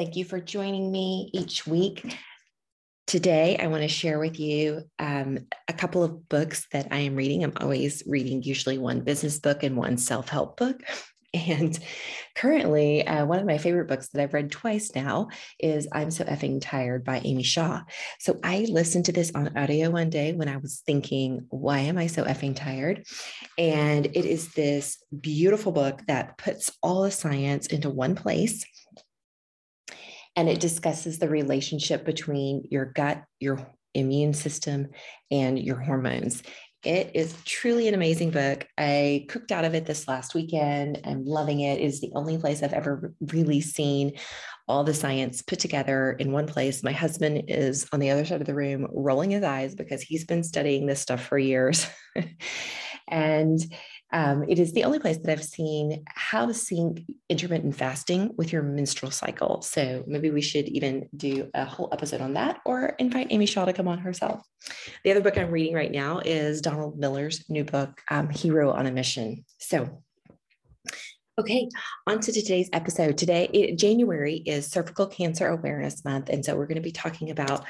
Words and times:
Thank 0.00 0.16
you 0.16 0.24
for 0.24 0.40
joining 0.40 0.90
me 0.90 1.28
each 1.34 1.66
week. 1.66 2.16
Today, 3.06 3.58
I 3.58 3.66
want 3.66 3.82
to 3.82 3.88
share 3.88 4.18
with 4.18 4.40
you 4.40 4.84
um, 4.98 5.40
a 5.68 5.74
couple 5.74 6.02
of 6.02 6.26
books 6.26 6.66
that 6.72 6.88
I 6.90 7.00
am 7.00 7.16
reading. 7.16 7.44
I'm 7.44 7.52
always 7.60 8.02
reading 8.06 8.42
usually 8.42 8.78
one 8.78 9.02
business 9.02 9.38
book 9.38 9.62
and 9.62 9.76
one 9.76 9.98
self 9.98 10.30
help 10.30 10.56
book. 10.56 10.80
And 11.32 11.78
currently, 12.34 13.06
uh, 13.06 13.24
one 13.24 13.38
of 13.38 13.46
my 13.46 13.58
favorite 13.58 13.86
books 13.86 14.08
that 14.08 14.20
I've 14.20 14.34
read 14.34 14.50
twice 14.50 14.90
now 14.96 15.28
is 15.60 15.86
I'm 15.92 16.10
So 16.10 16.24
Effing 16.24 16.60
Tired 16.60 17.04
by 17.04 17.20
Amy 17.22 17.44
Shah. 17.44 17.82
So 18.18 18.40
I 18.42 18.66
listened 18.68 19.04
to 19.04 19.12
this 19.12 19.30
on 19.36 19.56
audio 19.56 19.90
one 19.90 20.10
day 20.10 20.32
when 20.32 20.48
I 20.48 20.56
was 20.56 20.82
thinking, 20.84 21.46
why 21.50 21.78
am 21.78 21.98
I 21.98 22.08
so 22.08 22.24
effing 22.24 22.56
tired? 22.56 23.04
And 23.56 24.06
it 24.06 24.24
is 24.24 24.54
this 24.54 24.98
beautiful 25.20 25.70
book 25.70 26.02
that 26.08 26.36
puts 26.36 26.72
all 26.82 27.02
the 27.02 27.12
science 27.12 27.68
into 27.68 27.90
one 27.90 28.16
place. 28.16 28.64
And 30.36 30.48
it 30.48 30.60
discusses 30.60 31.18
the 31.18 31.28
relationship 31.28 32.04
between 32.04 32.68
your 32.70 32.86
gut, 32.86 33.22
your 33.40 33.66
immune 33.94 34.32
system, 34.32 34.88
and 35.30 35.58
your 35.58 35.76
hormones. 35.76 36.42
It 36.82 37.10
is 37.14 37.36
truly 37.44 37.88
an 37.88 37.94
amazing 37.94 38.30
book. 38.30 38.66
I 38.78 39.26
cooked 39.28 39.52
out 39.52 39.66
of 39.66 39.74
it 39.74 39.84
this 39.84 40.08
last 40.08 40.34
weekend. 40.34 41.00
I'm 41.04 41.26
loving 41.26 41.60
it. 41.60 41.78
It 41.78 41.84
is 41.84 42.00
the 42.00 42.12
only 42.14 42.38
place 42.38 42.62
I've 42.62 42.72
ever 42.72 43.12
really 43.20 43.60
seen 43.60 44.12
all 44.66 44.84
the 44.84 44.94
science 44.94 45.42
put 45.42 45.58
together 45.58 46.12
in 46.12 46.32
one 46.32 46.46
place. 46.46 46.82
My 46.82 46.92
husband 46.92 47.42
is 47.48 47.86
on 47.92 48.00
the 48.00 48.10
other 48.10 48.24
side 48.24 48.40
of 48.40 48.46
the 48.46 48.54
room 48.54 48.86
rolling 48.92 49.30
his 49.30 49.42
eyes 49.42 49.74
because 49.74 50.00
he's 50.00 50.24
been 50.24 50.44
studying 50.44 50.86
this 50.86 51.00
stuff 51.00 51.26
for 51.26 51.38
years. 51.38 51.86
and 53.08 53.58
um, 54.12 54.44
it 54.48 54.58
is 54.58 54.72
the 54.72 54.84
only 54.84 54.98
place 54.98 55.18
that 55.18 55.30
I've 55.30 55.44
seen 55.44 56.04
how 56.08 56.46
to 56.46 56.54
sync 56.54 57.04
intermittent 57.28 57.76
fasting 57.76 58.34
with 58.36 58.52
your 58.52 58.62
menstrual 58.62 59.12
cycle. 59.12 59.62
So 59.62 60.04
maybe 60.06 60.30
we 60.30 60.40
should 60.40 60.68
even 60.68 61.08
do 61.16 61.48
a 61.54 61.64
whole 61.64 61.88
episode 61.92 62.20
on 62.20 62.34
that 62.34 62.60
or 62.64 62.96
invite 62.98 63.28
Amy 63.30 63.46
Shah 63.46 63.64
to 63.64 63.72
come 63.72 63.88
on 63.88 63.98
herself. 63.98 64.42
The 65.04 65.12
other 65.12 65.20
book 65.20 65.38
I'm 65.38 65.50
reading 65.50 65.74
right 65.74 65.92
now 65.92 66.18
is 66.18 66.60
Donald 66.60 66.98
Miller's 66.98 67.44
new 67.48 67.64
book, 67.64 68.00
um, 68.10 68.28
Hero 68.28 68.72
on 68.72 68.86
a 68.86 68.90
Mission. 68.90 69.44
So 69.58 70.02
Okay, 71.38 71.70
on 72.06 72.20
to 72.20 72.32
today's 72.32 72.68
episode. 72.74 73.16
Today, 73.16 73.48
it, 73.54 73.78
January 73.78 74.42
is 74.44 74.66
Cervical 74.66 75.06
Cancer 75.06 75.48
Awareness 75.48 76.04
Month. 76.04 76.28
And 76.28 76.44
so 76.44 76.54
we're 76.54 76.66
going 76.66 76.74
to 76.74 76.82
be 76.82 76.92
talking 76.92 77.30
about 77.30 77.64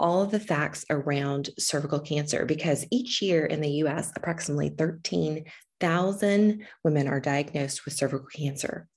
all 0.00 0.22
of 0.22 0.32
the 0.32 0.40
facts 0.40 0.84
around 0.90 1.50
cervical 1.56 2.00
cancer 2.00 2.44
because 2.44 2.84
each 2.90 3.22
year 3.22 3.46
in 3.46 3.60
the 3.60 3.70
US, 3.84 4.10
approximately 4.16 4.70
13 4.70 5.44
1,000 5.82 6.66
women 6.84 7.08
are 7.08 7.20
diagnosed 7.20 7.84
with 7.84 7.94
cervical 7.94 8.26
cancer, 8.26 8.88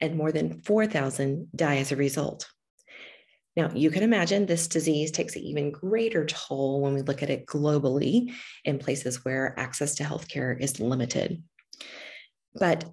and 0.00 0.16
more 0.16 0.32
than 0.32 0.60
4,000 0.62 1.48
die 1.54 1.78
as 1.78 1.92
a 1.92 1.96
result. 1.96 2.48
Now, 3.56 3.70
you 3.74 3.90
can 3.90 4.02
imagine 4.02 4.44
this 4.44 4.68
disease 4.68 5.10
takes 5.10 5.34
an 5.34 5.42
even 5.42 5.70
greater 5.70 6.26
toll 6.26 6.82
when 6.82 6.92
we 6.94 7.00
look 7.00 7.22
at 7.22 7.30
it 7.30 7.46
globally 7.46 8.32
in 8.64 8.78
places 8.78 9.24
where 9.24 9.58
access 9.58 9.94
to 9.94 10.04
healthcare 10.04 10.60
is 10.60 10.78
limited. 10.78 11.42
But 12.54 12.84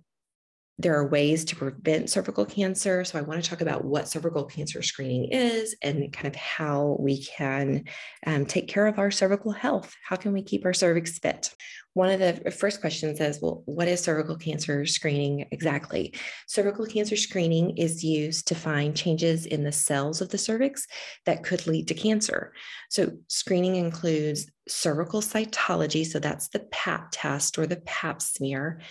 there 0.79 0.95
are 0.95 1.07
ways 1.07 1.45
to 1.45 1.55
prevent 1.55 2.09
cervical 2.09 2.45
cancer. 2.45 3.03
So, 3.05 3.19
I 3.19 3.21
want 3.21 3.43
to 3.43 3.49
talk 3.49 3.61
about 3.61 3.85
what 3.85 4.07
cervical 4.07 4.45
cancer 4.45 4.81
screening 4.81 5.29
is 5.31 5.75
and 5.83 6.11
kind 6.11 6.27
of 6.27 6.35
how 6.35 6.97
we 6.99 7.23
can 7.23 7.85
um, 8.25 8.45
take 8.45 8.67
care 8.67 8.87
of 8.87 8.97
our 8.97 9.11
cervical 9.11 9.51
health. 9.51 9.93
How 10.03 10.15
can 10.15 10.33
we 10.33 10.41
keep 10.41 10.65
our 10.65 10.73
cervix 10.73 11.19
fit? 11.19 11.53
One 11.93 12.09
of 12.09 12.19
the 12.19 12.49
first 12.49 12.81
questions 12.81 13.19
is 13.19 13.39
Well, 13.39 13.61
what 13.65 13.87
is 13.87 14.01
cervical 14.01 14.35
cancer 14.35 14.83
screening 14.87 15.45
exactly? 15.51 16.15
Cervical 16.47 16.87
cancer 16.87 17.15
screening 17.15 17.77
is 17.77 18.03
used 18.03 18.47
to 18.47 18.55
find 18.55 18.95
changes 18.95 19.45
in 19.45 19.63
the 19.63 19.71
cells 19.71 20.21
of 20.21 20.29
the 20.29 20.39
cervix 20.39 20.87
that 21.27 21.43
could 21.43 21.67
lead 21.67 21.87
to 21.89 21.93
cancer. 21.93 22.51
So, 22.89 23.11
screening 23.27 23.75
includes 23.75 24.47
cervical 24.67 25.21
cytology. 25.21 26.03
So, 26.03 26.17
that's 26.17 26.47
the 26.47 26.61
PAP 26.71 27.09
test 27.11 27.59
or 27.59 27.67
the 27.67 27.81
PAP 27.81 28.23
smear 28.23 28.81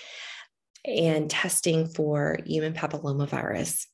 and 0.85 1.31
testing 1.31 1.87
for 1.87 2.39
human 2.45 2.73
papillomavirus 2.73 3.87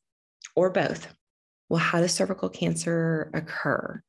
or 0.56 0.70
both. 0.70 1.06
Well, 1.68 1.80
how 1.80 2.00
does 2.00 2.14
cervical 2.14 2.48
cancer 2.48 3.30
occur? 3.34 4.02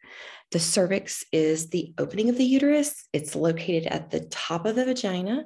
The 0.52 0.60
cervix 0.60 1.26
is 1.32 1.70
the 1.70 1.94
opening 1.98 2.30
of 2.30 2.38
the 2.38 2.46
uterus. 2.46 3.08
It's 3.14 3.36
located 3.36 3.86
at 3.88 4.12
the 4.12 4.22
top 4.22 4.66
of 4.66 4.76
the 4.76 4.86
vagina. 4.86 5.46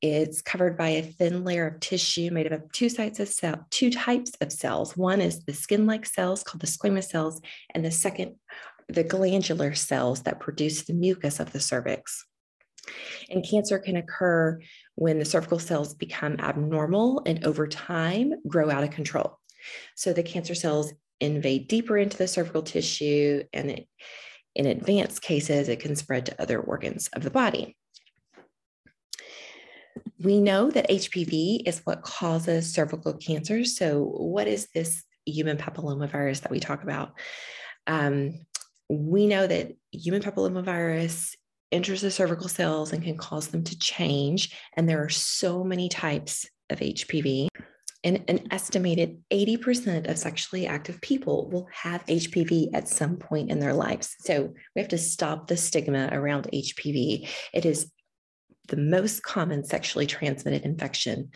It's 0.00 0.40
covered 0.40 0.78
by 0.78 0.90
a 0.90 1.02
thin 1.02 1.42
layer 1.42 1.66
of 1.66 1.80
tissue 1.80 2.30
made 2.30 2.46
up 2.46 2.52
of 2.52 2.72
two 2.72 2.86
of 2.86 3.28
cell, 3.28 3.66
two 3.70 3.90
types 3.90 4.32
of 4.40 4.52
cells. 4.52 4.96
One 4.96 5.20
is 5.20 5.44
the 5.44 5.52
skin-like 5.52 6.06
cells 6.06 6.44
called 6.44 6.60
the 6.60 6.68
squamous 6.68 7.08
cells, 7.08 7.40
and 7.74 7.84
the 7.84 7.90
second, 7.90 8.36
the 8.88 9.02
glandular 9.02 9.74
cells 9.74 10.22
that 10.22 10.38
produce 10.38 10.82
the 10.82 10.94
mucus 10.94 11.40
of 11.40 11.52
the 11.52 11.60
cervix. 11.60 12.24
And 13.30 13.46
cancer 13.48 13.78
can 13.78 13.96
occur 13.96 14.60
when 14.94 15.18
the 15.18 15.24
cervical 15.24 15.58
cells 15.58 15.94
become 15.94 16.36
abnormal 16.40 17.22
and 17.26 17.44
over 17.44 17.66
time 17.66 18.32
grow 18.46 18.70
out 18.70 18.84
of 18.84 18.90
control. 18.90 19.38
So 19.96 20.12
the 20.12 20.22
cancer 20.22 20.54
cells 20.54 20.92
invade 21.20 21.68
deeper 21.68 21.98
into 21.98 22.16
the 22.16 22.28
cervical 22.28 22.62
tissue, 22.62 23.42
and 23.52 23.70
it, 23.70 23.88
in 24.54 24.66
advanced 24.66 25.22
cases, 25.22 25.68
it 25.68 25.80
can 25.80 25.96
spread 25.96 26.26
to 26.26 26.42
other 26.42 26.60
organs 26.60 27.08
of 27.12 27.22
the 27.22 27.30
body. 27.30 27.76
We 30.20 30.40
know 30.40 30.70
that 30.70 30.90
HPV 30.90 31.62
is 31.66 31.80
what 31.84 32.02
causes 32.02 32.72
cervical 32.72 33.14
cancer. 33.14 33.64
So, 33.64 34.02
what 34.02 34.48
is 34.48 34.68
this 34.74 35.04
human 35.26 35.58
papillomavirus 35.58 36.42
that 36.42 36.50
we 36.50 36.60
talk 36.60 36.82
about? 36.82 37.12
Um, 37.86 38.46
we 38.88 39.26
know 39.26 39.46
that 39.46 39.72
human 39.92 40.22
papillomavirus 40.22 41.34
enters 41.70 42.00
the 42.00 42.10
cervical 42.10 42.48
cells 42.48 42.92
and 42.92 43.02
can 43.02 43.16
cause 43.16 43.48
them 43.48 43.64
to 43.64 43.78
change. 43.78 44.56
And 44.76 44.88
there 44.88 45.02
are 45.02 45.10
so 45.10 45.62
many 45.64 45.88
types 45.88 46.48
of 46.70 46.80
HPV. 46.80 47.48
And 48.04 48.22
an 48.28 48.46
estimated 48.52 49.18
80% 49.32 50.08
of 50.08 50.18
sexually 50.18 50.66
active 50.66 51.00
people 51.00 51.50
will 51.50 51.66
have 51.72 52.06
HPV 52.06 52.68
at 52.72 52.88
some 52.88 53.16
point 53.16 53.50
in 53.50 53.58
their 53.58 53.74
lives. 53.74 54.14
So 54.20 54.54
we 54.74 54.80
have 54.80 54.90
to 54.90 54.98
stop 54.98 55.46
the 55.46 55.56
stigma 55.56 56.08
around 56.12 56.48
HPV. 56.52 57.28
It 57.52 57.66
is 57.66 57.90
the 58.68 58.76
most 58.76 59.22
common 59.22 59.64
sexually 59.64 60.06
transmitted 60.06 60.62
infection. 60.62 61.30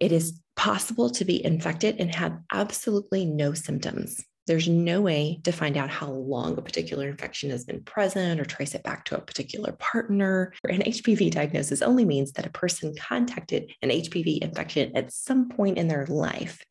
It 0.00 0.12
is 0.12 0.40
possible 0.56 1.10
to 1.10 1.24
be 1.24 1.44
infected 1.44 1.96
and 1.98 2.14
have 2.14 2.38
absolutely 2.52 3.26
no 3.26 3.52
symptoms. 3.52 4.24
There's 4.46 4.68
no 4.68 5.00
way 5.00 5.40
to 5.44 5.52
find 5.52 5.76
out 5.76 5.88
how 5.88 6.10
long 6.10 6.58
a 6.58 6.62
particular 6.62 7.08
infection 7.08 7.50
has 7.50 7.64
been 7.64 7.82
present 7.82 8.40
or 8.40 8.44
trace 8.44 8.74
it 8.74 8.82
back 8.82 9.06
to 9.06 9.16
a 9.16 9.20
particular 9.20 9.72
partner. 9.72 10.52
An 10.68 10.82
HPV 10.82 11.30
diagnosis 11.30 11.80
only 11.80 12.04
means 12.04 12.32
that 12.32 12.46
a 12.46 12.50
person 12.50 12.94
contacted 12.94 13.72
an 13.80 13.88
HPV 13.88 14.38
infection 14.42 14.94
at 14.96 15.12
some 15.12 15.48
point 15.48 15.78
in 15.78 15.88
their 15.88 16.06
life, 16.06 16.62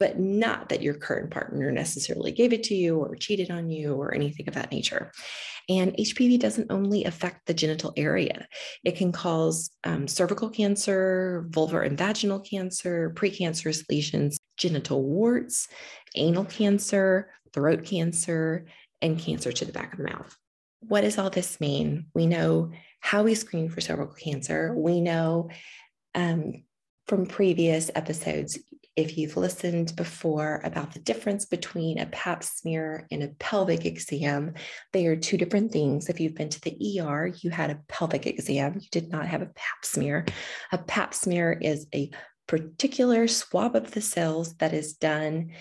but 0.00 0.18
not 0.18 0.70
that 0.70 0.80
your 0.80 0.94
current 0.94 1.30
partner 1.30 1.70
necessarily 1.70 2.32
gave 2.32 2.54
it 2.54 2.62
to 2.64 2.74
you 2.74 2.96
or 2.96 3.14
cheated 3.14 3.50
on 3.50 3.68
you 3.68 3.94
or 3.94 4.14
anything 4.14 4.48
of 4.48 4.54
that 4.54 4.72
nature. 4.72 5.12
And 5.68 5.94
HPV 5.98 6.38
doesn't 6.38 6.72
only 6.72 7.04
affect 7.04 7.44
the 7.46 7.54
genital 7.54 7.92
area, 7.96 8.46
it 8.84 8.96
can 8.96 9.12
cause 9.12 9.70
um, 9.84 10.08
cervical 10.08 10.48
cancer, 10.48 11.44
vulvar 11.50 11.84
and 11.84 11.98
vaginal 11.98 12.40
cancer, 12.40 13.12
precancerous 13.14 13.84
lesions, 13.90 14.38
genital 14.56 15.02
warts, 15.02 15.68
anal 16.14 16.44
cancer, 16.44 17.30
throat 17.52 17.84
cancer, 17.84 18.66
and 19.02 19.18
cancer 19.18 19.52
to 19.52 19.64
the 19.64 19.72
back 19.72 19.92
of 19.92 19.98
the 19.98 20.04
mouth. 20.04 20.36
What 20.80 21.02
does 21.02 21.18
all 21.18 21.30
this 21.30 21.60
mean? 21.60 22.06
We 22.14 22.26
know 22.26 22.72
how 23.00 23.22
we 23.22 23.34
screen 23.34 23.68
for 23.68 23.80
cervical 23.80 24.14
cancer. 24.14 24.74
We 24.74 25.00
know 25.00 25.50
um, 26.14 26.64
from 27.06 27.26
previous 27.26 27.90
episodes, 27.94 28.58
if 28.96 29.18
you've 29.18 29.36
listened 29.36 29.94
before 29.94 30.60
about 30.64 30.92
the 30.92 31.00
difference 31.00 31.44
between 31.44 31.98
a 31.98 32.06
pap 32.06 32.42
smear 32.42 33.06
and 33.10 33.22
a 33.22 33.28
pelvic 33.38 33.84
exam, 33.84 34.54
they 34.92 35.06
are 35.06 35.16
two 35.16 35.36
different 35.36 35.70
things. 35.70 36.08
If 36.08 36.18
you've 36.18 36.34
been 36.34 36.48
to 36.48 36.60
the 36.62 37.00
ER, 37.00 37.26
you 37.40 37.50
had 37.50 37.70
a 37.70 37.80
pelvic 37.88 38.26
exam, 38.26 38.78
you 38.80 38.88
did 38.90 39.10
not 39.10 39.26
have 39.26 39.42
a 39.42 39.46
pap 39.54 39.84
smear. 39.84 40.24
A 40.72 40.78
pap 40.78 41.12
smear 41.12 41.52
is 41.60 41.86
a 41.94 42.10
particular 42.46 43.28
swab 43.28 43.74
of 43.76 43.90
the 43.92 44.00
cells 44.00 44.54
that 44.56 44.72
is 44.72 44.94
done 44.94 45.52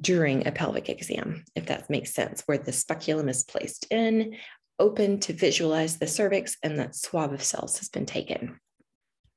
during 0.00 0.46
a 0.46 0.52
pelvic 0.52 0.88
exam, 0.88 1.44
if 1.54 1.66
that 1.66 1.90
makes 1.90 2.14
sense, 2.14 2.42
where 2.46 2.58
the 2.58 2.72
speculum 2.72 3.28
is 3.28 3.44
placed 3.44 3.86
in, 3.90 4.36
open 4.78 5.18
to 5.20 5.32
visualize 5.32 5.98
the 5.98 6.06
cervix, 6.06 6.56
and 6.62 6.78
that 6.78 6.94
swab 6.94 7.32
of 7.32 7.42
cells 7.42 7.78
has 7.78 7.88
been 7.88 8.06
taken. 8.06 8.58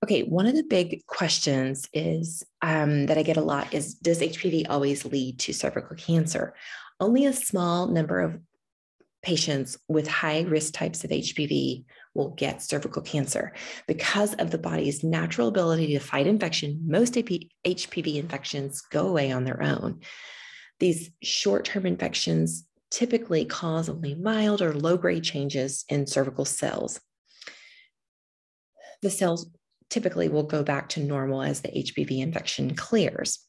Okay, 0.03 0.23
one 0.23 0.47
of 0.47 0.55
the 0.55 0.63
big 0.63 1.05
questions 1.05 1.87
is 1.93 2.43
um, 2.61 3.05
that 3.05 3.17
I 3.17 3.23
get 3.23 3.37
a 3.37 3.41
lot 3.41 3.73
is 3.73 3.93
Does 3.95 4.19
HPV 4.19 4.65
always 4.69 5.05
lead 5.05 5.39
to 5.39 5.53
cervical 5.53 5.95
cancer? 5.95 6.55
Only 6.99 7.25
a 7.25 7.33
small 7.33 7.87
number 7.87 8.19
of 8.19 8.37
patients 9.21 9.77
with 9.87 10.07
high 10.07 10.41
risk 10.41 10.73
types 10.73 11.05
of 11.05 11.09
HPV 11.09 11.85
will 12.13 12.29
get 12.29 12.61
cervical 12.61 13.01
cancer. 13.01 13.53
Because 13.87 14.33
of 14.35 14.51
the 14.51 14.57
body's 14.57 15.03
natural 15.03 15.47
ability 15.47 15.93
to 15.93 15.99
fight 15.99 16.27
infection, 16.27 16.81
most 16.85 17.13
HPV 17.13 18.15
infections 18.15 18.81
go 18.81 19.07
away 19.07 19.31
on 19.31 19.43
their 19.43 19.61
own. 19.61 20.01
These 20.79 21.11
short 21.21 21.65
term 21.65 21.85
infections 21.85 22.65
typically 22.91 23.45
cause 23.45 23.89
only 23.89 24.13
mild 24.13 24.61
or 24.61 24.73
low 24.73 24.97
grade 24.97 25.23
changes 25.23 25.85
in 25.89 26.05
cervical 26.05 26.45
cells. 26.45 26.99
The 29.01 29.09
cells 29.09 29.49
typically 29.89 30.29
will 30.29 30.43
go 30.43 30.63
back 30.63 30.89
to 30.89 31.03
normal 31.03 31.41
as 31.41 31.61
the 31.61 31.69
HPV 31.69 32.19
infection 32.19 32.75
clears. 32.75 33.39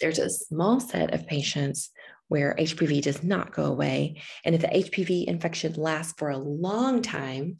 There's 0.00 0.18
a 0.18 0.30
small 0.30 0.80
set 0.80 1.14
of 1.14 1.26
patients 1.26 1.90
where 2.28 2.56
HPV 2.58 3.02
does 3.02 3.22
not 3.22 3.52
go 3.52 3.64
away. 3.64 4.22
And 4.44 4.54
if 4.54 4.60
the 4.60 4.68
HPV 4.68 5.24
infection 5.24 5.74
lasts 5.74 6.14
for 6.16 6.30
a 6.30 6.38
long 6.38 7.02
time, 7.02 7.58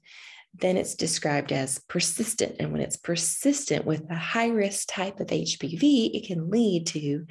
then 0.55 0.77
it's 0.77 0.95
described 0.95 1.53
as 1.53 1.79
persistent. 1.79 2.57
And 2.59 2.73
when 2.73 2.81
it's 2.81 2.97
persistent 2.97 3.85
with 3.85 4.03
a 4.11 4.15
high 4.15 4.49
risk 4.49 4.89
type 4.89 5.21
of 5.21 5.29
HPV, 5.29 6.15
it 6.15 6.27
can 6.27 6.51
lead 6.51 6.87
to 6.89 7.27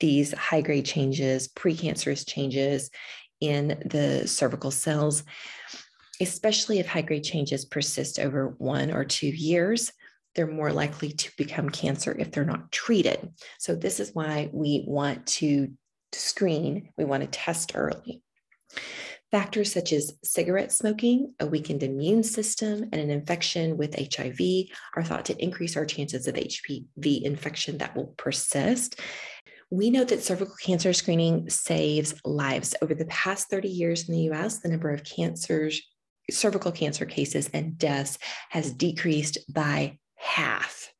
these 0.00 0.32
high 0.32 0.60
grade 0.60 0.84
changes, 0.84 1.48
precancerous 1.48 2.26
changes 2.26 2.90
in 3.40 3.82
the 3.86 4.26
cervical 4.26 4.70
cells, 4.70 5.24
especially 6.20 6.78
if 6.78 6.86
high 6.86 7.02
grade 7.02 7.24
changes 7.24 7.64
persist 7.64 8.18
over 8.18 8.54
one 8.58 8.90
or 8.90 9.04
two 9.04 9.28
years. 9.28 9.92
They're 10.34 10.46
more 10.46 10.72
likely 10.72 11.10
to 11.12 11.30
become 11.36 11.70
cancer 11.70 12.14
if 12.16 12.30
they're 12.30 12.44
not 12.44 12.70
treated. 12.70 13.30
So, 13.58 13.74
this 13.74 13.98
is 13.98 14.14
why 14.14 14.50
we 14.52 14.84
want 14.86 15.26
to 15.26 15.72
screen, 16.12 16.90
we 16.96 17.04
want 17.04 17.22
to 17.22 17.28
test 17.28 17.72
early. 17.74 18.22
Factors 19.30 19.72
such 19.72 19.92
as 19.92 20.18
cigarette 20.24 20.72
smoking, 20.72 21.34
a 21.38 21.46
weakened 21.46 21.82
immune 21.82 22.22
system, 22.22 22.84
and 22.84 22.94
an 22.94 23.10
infection 23.10 23.76
with 23.76 23.94
HIV 23.94 24.68
are 24.96 25.04
thought 25.04 25.26
to 25.26 25.42
increase 25.42 25.76
our 25.76 25.84
chances 25.84 26.26
of 26.26 26.34
HPV 26.34 27.22
infection 27.22 27.76
that 27.78 27.94
will 27.94 28.14
persist. 28.16 28.98
We 29.70 29.90
know 29.90 30.04
that 30.04 30.22
cervical 30.22 30.54
cancer 30.62 30.94
screening 30.94 31.50
saves 31.50 32.14
lives. 32.24 32.74
Over 32.80 32.94
the 32.94 33.04
past 33.06 33.50
30 33.50 33.68
years 33.68 34.08
in 34.08 34.14
the 34.14 34.34
US, 34.34 34.60
the 34.60 34.70
number 34.70 34.90
of 34.90 35.04
cancers, 35.04 35.82
cervical 36.30 36.72
cancer 36.72 37.04
cases 37.04 37.50
and 37.52 37.76
deaths 37.76 38.18
has 38.48 38.72
decreased 38.72 39.38
by 39.52 39.98
half. 40.16 40.90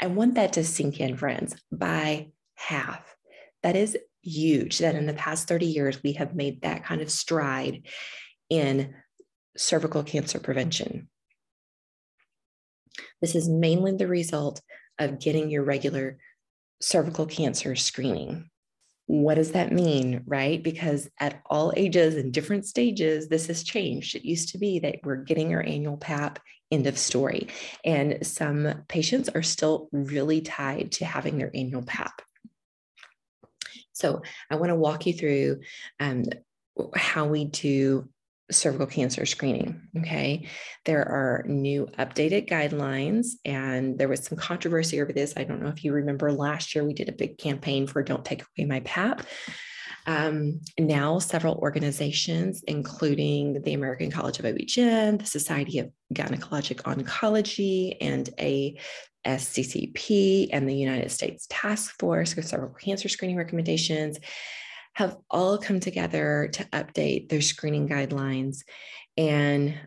I 0.00 0.08
want 0.08 0.34
that 0.34 0.52
to 0.54 0.64
sink 0.64 1.00
in, 1.00 1.16
friends, 1.16 1.54
by 1.70 2.30
half. 2.56 3.16
That 3.62 3.76
is 3.76 3.96
huge 4.22 4.78
that 4.78 4.94
in 4.94 5.06
the 5.06 5.14
past 5.14 5.48
30 5.48 5.66
years, 5.66 6.02
we 6.02 6.12
have 6.12 6.34
made 6.34 6.62
that 6.62 6.84
kind 6.84 7.00
of 7.00 7.10
stride 7.10 7.86
in 8.48 8.94
cervical 9.56 10.02
cancer 10.02 10.38
prevention. 10.38 11.08
This 13.20 13.34
is 13.34 13.48
mainly 13.48 13.92
the 13.96 14.06
result 14.06 14.60
of 14.98 15.20
getting 15.20 15.50
your 15.50 15.64
regular 15.64 16.18
cervical 16.80 17.26
cancer 17.26 17.74
screening. 17.76 18.50
What 19.06 19.36
does 19.36 19.52
that 19.52 19.72
mean, 19.72 20.22
right? 20.26 20.62
Because 20.62 21.08
at 21.18 21.40
all 21.46 21.72
ages 21.76 22.14
and 22.16 22.32
different 22.32 22.66
stages, 22.66 23.28
this 23.28 23.46
has 23.46 23.62
changed. 23.62 24.14
It 24.14 24.24
used 24.28 24.50
to 24.50 24.58
be 24.58 24.80
that 24.80 24.96
we're 25.02 25.16
getting 25.16 25.54
our 25.54 25.62
annual 25.62 25.96
PAP, 25.96 26.38
end 26.70 26.86
of 26.86 26.98
story. 26.98 27.48
And 27.84 28.26
some 28.26 28.84
patients 28.88 29.30
are 29.30 29.42
still 29.42 29.88
really 29.92 30.42
tied 30.42 30.92
to 30.92 31.06
having 31.06 31.38
their 31.38 31.50
annual 31.54 31.82
PAP. 31.82 32.20
So 33.98 34.22
I 34.50 34.56
want 34.56 34.70
to 34.70 34.76
walk 34.76 35.06
you 35.06 35.12
through 35.12 35.60
um, 35.98 36.24
how 36.94 37.26
we 37.26 37.46
do 37.46 38.08
cervical 38.50 38.86
cancer 38.86 39.26
screening. 39.26 39.88
Okay. 39.98 40.48
There 40.84 41.02
are 41.02 41.44
new 41.46 41.86
updated 41.98 42.48
guidelines, 42.48 43.32
and 43.44 43.98
there 43.98 44.08
was 44.08 44.24
some 44.24 44.38
controversy 44.38 45.02
over 45.02 45.12
this. 45.12 45.34
I 45.36 45.44
don't 45.44 45.62
know 45.62 45.68
if 45.68 45.84
you 45.84 45.92
remember 45.92 46.32
last 46.32 46.74
year, 46.74 46.84
we 46.84 46.94
did 46.94 47.08
a 47.08 47.12
big 47.12 47.38
campaign 47.38 47.86
for 47.86 48.02
Don't 48.02 48.24
Take 48.24 48.42
Away 48.42 48.66
My 48.66 48.80
PAP. 48.80 49.26
Um, 50.08 50.62
now, 50.78 51.18
several 51.18 51.56
organizations, 51.56 52.62
including 52.66 53.60
the 53.62 53.74
American 53.74 54.10
College 54.10 54.38
of 54.38 54.46
OB/GYN, 54.46 55.18
the 55.18 55.26
Society 55.26 55.80
of 55.80 55.90
Gynecologic 56.14 56.80
Oncology, 56.82 57.94
and 58.00 58.30
a 58.40 58.78
SCCP 59.26 60.48
and 60.50 60.66
the 60.66 60.74
United 60.74 61.10
States 61.10 61.46
Task 61.50 61.94
Force 61.98 62.32
for 62.32 62.40
Cervical 62.40 62.74
Cancer 62.74 63.10
Screening 63.10 63.36
Recommendations 63.36 64.18
have 64.94 65.18
all 65.30 65.58
come 65.58 65.78
together 65.78 66.48
to 66.54 66.64
update 66.72 67.28
their 67.28 67.42
screening 67.42 67.86
guidelines 67.86 68.60
and 69.18 69.78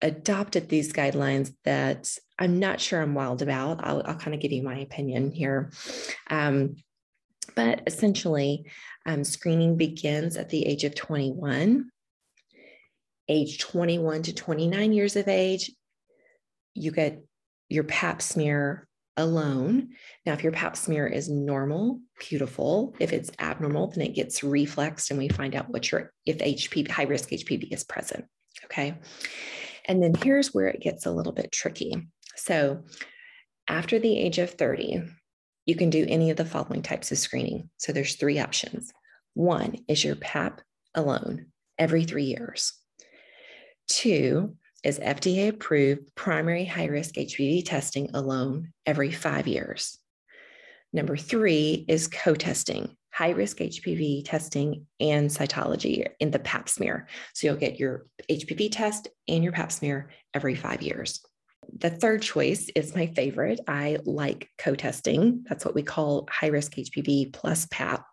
adopted 0.00 0.68
these 0.68 0.92
guidelines 0.92 1.52
that 1.64 2.16
I'm 2.38 2.60
not 2.60 2.80
sure 2.80 3.02
I'm 3.02 3.14
wild 3.14 3.42
about. 3.42 3.84
I'll, 3.84 4.02
I'll 4.04 4.14
kind 4.14 4.34
of 4.34 4.40
give 4.40 4.52
you 4.52 4.62
my 4.62 4.78
opinion 4.78 5.32
here. 5.32 5.72
Um, 6.30 6.76
but 7.54 7.82
essentially, 7.86 8.64
um, 9.06 9.24
screening 9.24 9.76
begins 9.76 10.36
at 10.36 10.48
the 10.48 10.64
age 10.66 10.84
of 10.84 10.94
21. 10.94 11.90
Age 13.28 13.58
21 13.58 14.22
to 14.22 14.34
29 14.34 14.92
years 14.92 15.16
of 15.16 15.28
age, 15.28 15.70
you 16.74 16.90
get 16.90 17.22
your 17.68 17.84
pap 17.84 18.20
smear 18.20 18.88
alone. 19.16 19.90
Now, 20.24 20.32
if 20.32 20.42
your 20.42 20.52
pap 20.52 20.76
smear 20.76 21.06
is 21.06 21.28
normal, 21.28 22.00
beautiful. 22.18 22.94
If 22.98 23.12
it's 23.12 23.30
abnormal, 23.38 23.88
then 23.88 24.06
it 24.06 24.14
gets 24.14 24.42
reflexed 24.42 25.10
and 25.10 25.18
we 25.18 25.28
find 25.28 25.54
out 25.54 25.68
what 25.68 25.90
your, 25.90 26.12
if 26.26 26.38
HPV, 26.38 26.90
high 26.90 27.04
risk 27.04 27.30
HPV 27.30 27.72
is 27.72 27.84
present. 27.84 28.24
Okay. 28.64 28.94
And 29.86 30.02
then 30.02 30.14
here's 30.14 30.54
where 30.54 30.68
it 30.68 30.80
gets 30.80 31.06
a 31.06 31.12
little 31.12 31.32
bit 31.32 31.52
tricky. 31.52 31.94
So, 32.36 32.84
after 33.68 33.98
the 33.98 34.18
age 34.18 34.38
of 34.38 34.50
30, 34.50 35.02
you 35.66 35.74
can 35.74 35.90
do 35.90 36.06
any 36.08 36.30
of 36.30 36.36
the 36.36 36.44
following 36.44 36.82
types 36.82 37.12
of 37.12 37.18
screening. 37.18 37.70
So, 37.78 37.92
there's 37.92 38.16
three 38.16 38.38
options. 38.38 38.92
One 39.34 39.76
is 39.88 40.04
your 40.04 40.16
PAP 40.16 40.60
alone 40.94 41.46
every 41.78 42.04
three 42.04 42.24
years. 42.24 42.72
Two 43.88 44.56
is 44.84 44.98
FDA 44.98 45.48
approved 45.48 46.14
primary 46.14 46.64
high 46.64 46.86
risk 46.86 47.14
HPV 47.14 47.64
testing 47.64 48.10
alone 48.14 48.72
every 48.84 49.12
five 49.12 49.46
years. 49.46 49.98
Number 50.92 51.16
three 51.16 51.84
is 51.88 52.08
co 52.08 52.34
testing, 52.34 52.96
high 53.12 53.30
risk 53.30 53.58
HPV 53.58 54.24
testing 54.24 54.86
and 55.00 55.30
cytology 55.30 56.06
in 56.20 56.30
the 56.30 56.38
pap 56.38 56.68
smear. 56.68 57.08
So 57.34 57.46
you'll 57.46 57.56
get 57.56 57.78
your 57.78 58.06
HPV 58.28 58.70
test 58.72 59.08
and 59.28 59.42
your 59.42 59.52
pap 59.52 59.72
smear 59.72 60.10
every 60.34 60.54
five 60.54 60.82
years. 60.82 61.24
The 61.76 61.90
third 61.90 62.22
choice 62.22 62.68
is 62.74 62.94
my 62.94 63.06
favorite. 63.06 63.60
I 63.66 63.98
like 64.04 64.50
co 64.58 64.74
testing. 64.74 65.44
That's 65.48 65.64
what 65.64 65.74
we 65.74 65.82
call 65.82 66.28
high 66.30 66.48
risk 66.48 66.74
HPV 66.74 67.32
plus 67.32 67.66
PAP. 67.70 68.04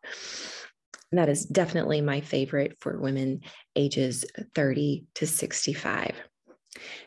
And 1.12 1.20
that 1.20 1.30
is 1.30 1.46
definitely 1.46 2.02
my 2.02 2.22
favorite 2.22 2.78
for 2.80 3.00
women 3.00 3.42
ages 3.76 4.26
30 4.56 5.06
to 5.16 5.28
65. 5.28 6.16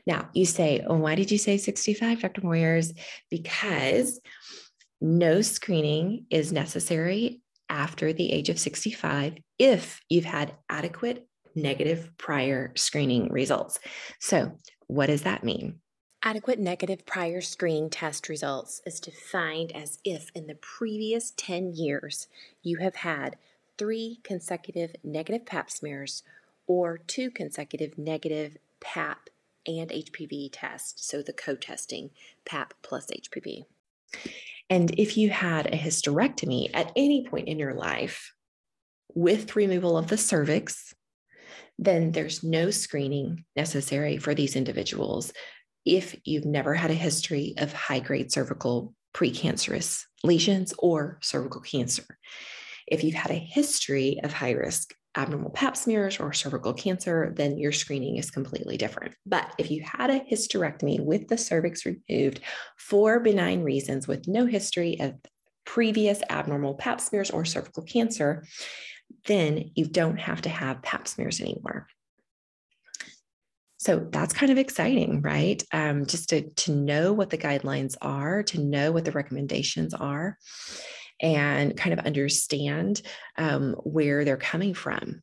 Now, 0.07 0.29
you 0.35 0.45
say, 0.45 0.85
oh, 0.87 0.97
why 0.97 1.15
did 1.15 1.31
you 1.31 1.39
say 1.39 1.57
65, 1.57 2.21
Dr. 2.21 2.41
Moyers? 2.41 2.97
Because 3.31 4.21
no 5.01 5.41
screening 5.41 6.27
is 6.31 6.53
necessary 6.53 7.41
after 7.69 8.13
the 8.13 8.33
age 8.33 8.49
of 8.49 8.59
65 8.59 9.35
if 9.59 10.01
you've 10.09 10.25
had 10.25 10.55
adequate 10.69 11.27
negative 11.55 12.11
prior 12.19 12.73
screening 12.77 13.31
results. 13.31 13.79
So, 14.21 14.53
what 14.89 15.07
does 15.07 15.23
that 15.23 15.45
mean? 15.45 15.82
Adequate 16.25 16.61
negative 16.61 17.05
prior 17.05 17.41
screening 17.41 17.91
test 17.91 18.29
results 18.29 18.81
is 18.87 19.01
defined 19.01 19.75
as 19.75 19.99
if 20.05 20.31
in 20.37 20.47
the 20.47 20.55
previous 20.55 21.33
10 21.37 21.75
years 21.75 22.29
you 22.63 22.77
have 22.77 22.95
had 22.95 23.37
three 23.77 24.21
consecutive 24.23 24.95
negative 25.03 25.45
pap 25.45 25.69
smears 25.69 26.23
or 26.69 26.99
two 26.99 27.29
consecutive 27.29 27.99
negative 27.99 28.57
pap 28.79 29.31
and 29.67 29.91
HPV 29.91 30.51
test. 30.53 31.05
So 31.05 31.23
the 31.23 31.33
co 31.33 31.57
testing, 31.57 32.11
PAP 32.45 32.75
plus 32.83 33.07
HPV. 33.07 33.65
And 34.71 34.95
if 34.99 35.17
you 35.17 35.31
had 35.31 35.67
a 35.67 35.77
hysterectomy 35.77 36.71
at 36.73 36.93
any 36.95 37.27
point 37.27 37.49
in 37.49 37.59
your 37.59 37.75
life 37.75 38.33
with 39.13 39.57
removal 39.57 39.99
of 39.99 40.07
the 40.07 40.17
cervix, 40.17 40.95
then 41.81 42.13
there's 42.13 42.45
no 42.45 42.71
screening 42.71 43.45
necessary 43.57 44.19
for 44.19 44.37
these 44.37 44.55
individuals 44.55 45.33
if 45.85 46.17
you've 46.25 46.45
never 46.45 46.75
had 46.75 46.91
a 46.91 46.95
history 46.95 47.55
of 47.59 47.73
high 47.73 48.01
grade 48.01 48.33
cervical 48.33 48.95
precancerous 49.15 50.05
lesions 50.23 50.73
or 50.79 51.19
cervical 51.21 51.61
cancer. 51.61 52.05
If 52.87 53.05
you've 53.05 53.15
had 53.15 53.31
a 53.31 53.35
history 53.35 54.19
of 54.23 54.33
high 54.33 54.53
risk 54.53 54.95
abnormal 55.17 55.51
pap 55.51 55.77
smears 55.77 56.19
or 56.19 56.33
cervical 56.33 56.73
cancer, 56.73 57.33
then 57.37 57.59
your 57.59 57.73
screening 57.73 58.17
is 58.17 58.31
completely 58.31 58.77
different. 58.77 59.15
But 59.27 59.53
if 59.59 59.71
you 59.71 59.83
had 59.83 60.11
a 60.11 60.21
hysterectomy 60.21 61.01
with 61.01 61.29
the 61.29 61.37
cervix 61.37 61.85
removed 61.85 62.41
for 62.79 63.21
benign 63.21 63.63
reasons 63.63 64.09
with 64.09 64.27
no 64.27 64.47
history 64.47 64.99
of 65.01 65.15
previous 65.65 66.23
abnormal 66.31 66.75
pap 66.75 67.01
smears 67.01 67.31
or 67.31 67.45
cervical 67.45 67.83
cancer, 67.83 68.45
then 69.27 69.71
you 69.75 69.87
don't 69.87 70.19
have 70.19 70.43
to 70.43 70.49
have 70.49 70.83
pap 70.83 71.07
smears 71.07 71.41
anymore. 71.41 71.87
So 73.83 73.99
that's 73.99 74.33
kind 74.33 74.53
of 74.53 74.59
exciting, 74.59 75.23
right? 75.23 75.61
Um, 75.73 76.07
just 76.07 76.29
to, 76.29 76.43
to 76.43 76.73
know 76.73 77.13
what 77.13 77.31
the 77.31 77.39
guidelines 77.39 77.97
are, 78.01 78.45
to 78.45 78.61
know 78.61 78.93
what 78.93 79.05
the 79.05 79.11
recommendations 79.11 79.93
are, 79.93 80.39
and 81.21 81.77
kind 81.77 81.93
of 81.93 82.07
understand 82.07 83.03
um, 83.37 83.75
where 83.83 84.25
they're 84.25 84.37
coming 84.37 84.75
from. 84.75 85.21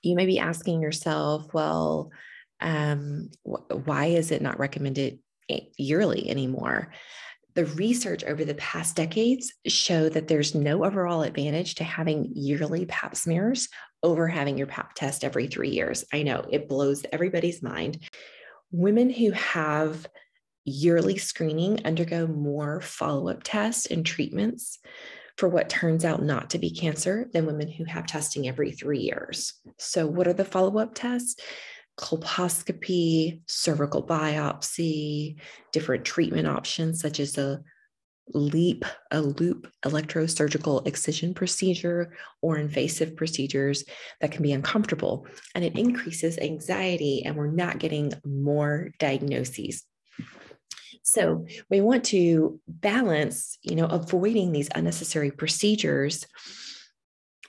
You 0.00 0.16
may 0.16 0.24
be 0.24 0.38
asking 0.38 0.80
yourself, 0.80 1.52
well, 1.52 2.10
um, 2.58 3.28
wh- 3.44 3.86
why 3.86 4.06
is 4.06 4.30
it 4.30 4.40
not 4.40 4.58
recommended 4.58 5.18
yearly 5.76 6.30
anymore? 6.30 6.90
the 7.54 7.66
research 7.66 8.24
over 8.24 8.46
the 8.46 8.54
past 8.54 8.96
decades 8.96 9.52
show 9.66 10.08
that 10.08 10.26
there's 10.26 10.54
no 10.54 10.86
overall 10.86 11.20
advantage 11.20 11.74
to 11.74 11.84
having 11.84 12.32
yearly 12.34 12.86
pap 12.86 13.14
smears 13.14 13.68
over 14.02 14.26
having 14.26 14.58
your 14.58 14.66
pap 14.66 14.94
test 14.94 15.24
every 15.24 15.46
three 15.46 15.70
years. 15.70 16.04
I 16.12 16.22
know 16.22 16.44
it 16.50 16.68
blows 16.68 17.04
everybody's 17.12 17.62
mind. 17.62 17.98
Women 18.70 19.10
who 19.10 19.30
have 19.32 20.06
yearly 20.64 21.18
screening 21.18 21.84
undergo 21.84 22.26
more 22.26 22.80
follow 22.80 23.28
up 23.28 23.42
tests 23.42 23.86
and 23.86 24.04
treatments 24.04 24.78
for 25.36 25.48
what 25.48 25.68
turns 25.68 26.04
out 26.04 26.22
not 26.22 26.50
to 26.50 26.58
be 26.58 26.70
cancer 26.70 27.28
than 27.32 27.46
women 27.46 27.68
who 27.68 27.84
have 27.84 28.06
testing 28.06 28.48
every 28.48 28.72
three 28.72 29.00
years. 29.00 29.54
So, 29.78 30.06
what 30.06 30.28
are 30.28 30.34
the 30.34 30.44
follow 30.44 30.78
up 30.78 30.94
tests? 30.94 31.40
colposcopy, 31.98 33.40
cervical 33.46 34.02
biopsy, 34.02 35.36
different 35.72 36.04
treatment 36.04 36.46
options 36.46 37.00
such 37.00 37.20
as 37.20 37.36
a 37.38 37.60
LEEP, 38.28 38.84
a 39.10 39.20
loop 39.20 39.70
electrosurgical 39.84 40.86
excision 40.86 41.34
procedure, 41.34 42.14
or 42.40 42.56
invasive 42.56 43.16
procedures 43.16 43.84
that 44.20 44.32
can 44.32 44.42
be 44.42 44.52
uncomfortable. 44.52 45.26
And 45.54 45.64
it 45.64 45.78
increases 45.78 46.38
anxiety, 46.38 47.24
and 47.24 47.36
we're 47.36 47.50
not 47.50 47.78
getting 47.78 48.12
more 48.24 48.90
diagnoses. 48.98 49.84
So 51.02 51.46
we 51.68 51.80
want 51.80 52.04
to 52.04 52.60
balance, 52.68 53.58
you 53.62 53.74
know, 53.74 53.86
avoiding 53.86 54.52
these 54.52 54.68
unnecessary 54.74 55.30
procedures 55.30 56.26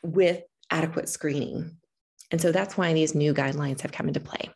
with 0.02 0.42
adequate 0.72 1.08
screening. 1.08 1.78
And 2.32 2.42
so 2.42 2.52
that's 2.52 2.76
why 2.76 2.94
these 2.94 3.14
new 3.14 3.34
guidelines 3.34 3.82
have 3.82 3.92
come 3.92 4.08
into 4.08 4.20
play. 4.20 4.50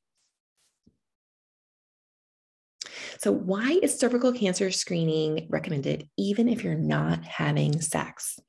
So, 3.19 3.31
why 3.31 3.79
is 3.81 3.97
cervical 3.97 4.33
cancer 4.33 4.71
screening 4.71 5.47
recommended 5.49 6.09
even 6.17 6.47
if 6.47 6.63
you're 6.63 6.75
not 6.75 7.23
having 7.23 7.81
sex? 7.81 8.39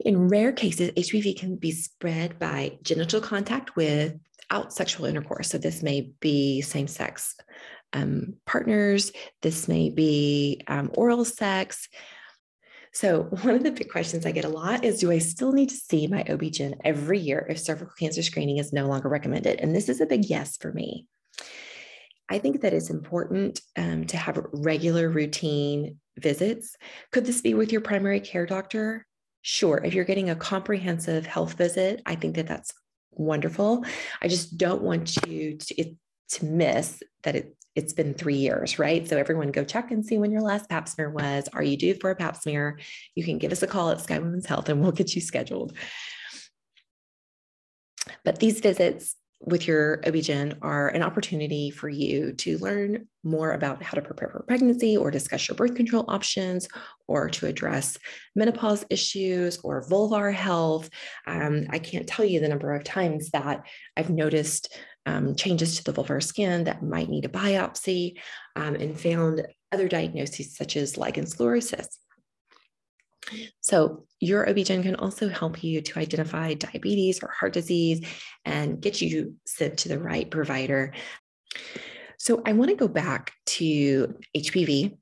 In 0.00 0.28
rare 0.28 0.52
cases, 0.52 0.90
HPV 0.90 1.38
can 1.38 1.56
be 1.56 1.70
spread 1.70 2.38
by 2.38 2.78
genital 2.82 3.20
contact 3.20 3.76
without 3.76 4.72
sexual 4.72 5.06
intercourse. 5.06 5.50
So, 5.50 5.58
this 5.58 5.82
may 5.82 6.12
be 6.20 6.60
same 6.60 6.88
sex 6.88 7.36
um, 7.92 8.34
partners, 8.44 9.12
this 9.42 9.68
may 9.68 9.90
be 9.90 10.62
um, 10.66 10.90
oral 10.94 11.24
sex, 11.24 11.88
so, 12.94 13.24
one 13.42 13.56
of 13.56 13.64
the 13.64 13.72
big 13.72 13.90
questions 13.90 14.24
I 14.24 14.30
get 14.30 14.44
a 14.44 14.48
lot 14.48 14.84
is 14.84 15.00
Do 15.00 15.10
I 15.10 15.18
still 15.18 15.52
need 15.52 15.68
to 15.70 15.74
see 15.74 16.06
my 16.06 16.20
OB-GYN 16.22 16.78
every 16.84 17.18
year 17.18 17.44
if 17.50 17.58
cervical 17.58 17.92
cancer 17.98 18.22
screening 18.22 18.58
is 18.58 18.72
no 18.72 18.86
longer 18.86 19.08
recommended? 19.08 19.60
And 19.60 19.74
this 19.74 19.88
is 19.88 20.00
a 20.00 20.06
big 20.06 20.24
yes 20.24 20.56
for 20.56 20.72
me. 20.72 21.06
I 22.34 22.40
think 22.40 22.62
that 22.62 22.74
it's 22.74 22.90
important 22.90 23.60
um, 23.76 24.06
to 24.06 24.16
have 24.16 24.44
regular 24.52 25.08
routine 25.08 26.00
visits. 26.18 26.74
Could 27.12 27.26
this 27.26 27.40
be 27.40 27.54
with 27.54 27.70
your 27.70 27.80
primary 27.80 28.18
care 28.18 28.44
doctor? 28.44 29.06
Sure. 29.42 29.80
If 29.84 29.94
you're 29.94 30.04
getting 30.04 30.30
a 30.30 30.34
comprehensive 30.34 31.26
health 31.26 31.52
visit, 31.52 32.02
I 32.06 32.16
think 32.16 32.34
that 32.34 32.48
that's 32.48 32.74
wonderful. 33.12 33.84
I 34.20 34.26
just 34.26 34.58
don't 34.58 34.82
want 34.82 35.14
you 35.28 35.58
to, 35.58 35.94
to 36.30 36.44
miss 36.44 37.04
that 37.22 37.36
it 37.36 37.56
it's 37.76 37.92
been 37.92 38.14
three 38.14 38.36
years, 38.36 38.80
right? 38.80 39.08
So 39.08 39.16
everyone 39.16 39.52
go 39.52 39.64
check 39.64 39.92
and 39.92 40.04
see 40.04 40.18
when 40.18 40.32
your 40.32 40.42
last 40.42 40.68
pap 40.68 40.88
smear 40.88 41.10
was. 41.10 41.48
Are 41.52 41.62
you 41.62 41.76
due 41.76 41.94
for 41.94 42.10
a 42.10 42.16
pap 42.16 42.36
smear? 42.36 42.80
You 43.14 43.24
can 43.24 43.38
give 43.38 43.52
us 43.52 43.62
a 43.62 43.68
call 43.68 43.90
at 43.90 44.00
Sky 44.00 44.18
Women's 44.18 44.46
Health 44.46 44.68
and 44.68 44.80
we'll 44.80 44.92
get 44.92 45.14
you 45.14 45.20
scheduled. 45.20 45.72
But 48.24 48.38
these 48.38 48.60
visits 48.60 49.16
with 49.46 49.66
your 49.66 49.98
OB-GYN 50.06 50.58
are 50.62 50.88
an 50.88 51.02
opportunity 51.02 51.70
for 51.70 51.88
you 51.88 52.32
to 52.32 52.58
learn 52.58 53.06
more 53.22 53.52
about 53.52 53.82
how 53.82 53.92
to 53.92 54.02
prepare 54.02 54.30
for 54.30 54.42
pregnancy 54.42 54.96
or 54.96 55.10
discuss 55.10 55.48
your 55.48 55.56
birth 55.56 55.74
control 55.74 56.04
options 56.08 56.66
or 57.06 57.28
to 57.28 57.46
address 57.46 57.98
menopause 58.34 58.84
issues 58.88 59.58
or 59.62 59.86
vulvar 59.86 60.32
health. 60.32 60.88
Um, 61.26 61.66
I 61.70 61.78
can't 61.78 62.06
tell 62.06 62.24
you 62.24 62.40
the 62.40 62.48
number 62.48 62.74
of 62.74 62.84
times 62.84 63.30
that 63.30 63.64
I've 63.96 64.10
noticed 64.10 64.74
um, 65.06 65.34
changes 65.34 65.76
to 65.76 65.84
the 65.84 65.92
vulvar 65.92 66.22
skin 66.22 66.64
that 66.64 66.82
might 66.82 67.10
need 67.10 67.26
a 67.26 67.28
biopsy 67.28 68.18
um, 68.56 68.74
and 68.74 68.98
found 68.98 69.46
other 69.72 69.88
diagnoses 69.88 70.56
such 70.56 70.76
as 70.76 70.96
lichen 70.96 71.24
sclerosus. 71.24 71.88
So, 73.60 74.06
your 74.20 74.48
OB-GYN 74.48 74.82
can 74.82 74.96
also 74.96 75.28
help 75.28 75.62
you 75.62 75.80
to 75.82 75.98
identify 75.98 76.54
diabetes 76.54 77.22
or 77.22 77.28
heart 77.28 77.52
disease 77.52 78.06
and 78.44 78.80
get 78.80 79.00
you 79.00 79.34
sent 79.46 79.78
to 79.78 79.88
the 79.88 79.98
right 79.98 80.30
provider. 80.30 80.92
So, 82.18 82.42
I 82.44 82.52
want 82.52 82.70
to 82.70 82.76
go 82.76 82.88
back 82.88 83.32
to 83.46 84.14
HPV 84.36 84.96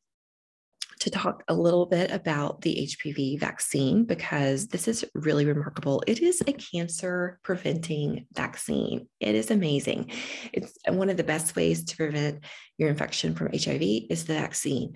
to 1.03 1.11
talk 1.11 1.43
a 1.49 1.55
little 1.55 1.85
bit 1.85 2.13
about 2.13 2.61
the 2.61 2.89
HPV 2.89 3.41
vaccine 3.41 4.05
because 4.05 4.69
this 4.69 4.87
is 4.87 5.05
really 5.17 5.45
remarkable. 5.45 6.01
It 6.07 6.21
is 6.21 6.41
a 6.47 6.53
cancer 6.53 7.41
preventing 7.43 8.27
vaccine. 8.33 9.09
It 9.19 9.35
is 9.35 9.51
amazing. 9.51 10.13
It's 10.53 10.79
one 10.87 11.11
of 11.11 11.17
the 11.17 11.25
best 11.25 11.57
ways 11.57 11.83
to 11.87 11.97
prevent 11.97 12.45
your 12.79 12.89
infection 12.89 13.35
from 13.35 13.51
HIV 13.53 13.83
is 14.11 14.27
the 14.27 14.35
vaccine. 14.35 14.95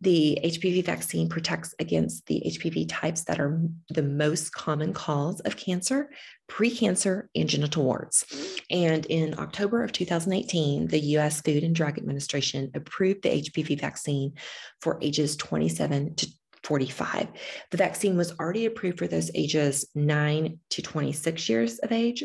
The 0.00 0.38
HPV 0.44 0.84
vaccine 0.84 1.28
protects 1.28 1.74
against 1.80 2.26
the 2.26 2.40
HPV 2.46 2.86
types 2.88 3.24
that 3.24 3.40
are 3.40 3.60
the 3.88 4.04
most 4.04 4.52
common 4.52 4.92
cause 4.92 5.40
of 5.40 5.56
cancer, 5.56 6.10
precancer, 6.48 7.28
and 7.34 7.48
genital 7.48 7.84
warts. 7.84 8.24
And 8.70 9.06
in 9.06 9.38
October 9.38 9.82
of 9.82 9.92
2018, 9.92 10.88
the 10.88 11.00
US 11.16 11.40
Food 11.40 11.62
and 11.62 11.74
Drug 11.74 11.98
Administration 11.98 12.70
approved 12.74 13.22
the 13.22 13.42
HPV 13.42 13.80
vaccine 13.80 14.34
for 14.80 14.98
ages 15.02 15.36
27 15.36 16.14
to 16.16 16.28
45. 16.64 17.28
The 17.70 17.76
vaccine 17.76 18.16
was 18.16 18.38
already 18.38 18.66
approved 18.66 18.98
for 18.98 19.06
those 19.06 19.30
ages 19.34 19.88
9 19.94 20.58
to 20.70 20.82
26 20.82 21.48
years 21.48 21.78
of 21.78 21.92
age. 21.92 22.24